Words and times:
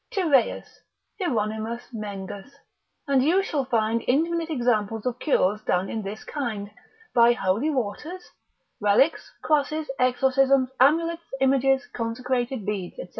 9. 0.17 0.31
Tyreus, 0.33 0.79
Hieronymus 1.19 1.83
Mengus, 1.93 2.55
and 3.07 3.21
you 3.23 3.43
shall 3.43 3.65
find 3.65 4.03
infinite 4.07 4.49
examples 4.49 5.05
of 5.05 5.19
cures 5.19 5.61
done 5.61 5.91
in 5.91 6.01
this 6.01 6.23
kind, 6.23 6.71
by 7.13 7.33
holy 7.33 7.69
waters, 7.69 8.31
relics, 8.79 9.31
crosses, 9.43 9.91
exorcisms, 9.99 10.69
amulets, 10.79 11.21
images, 11.39 11.85
consecrated 11.93 12.65
beads, 12.65 12.95
&c. 12.95 13.03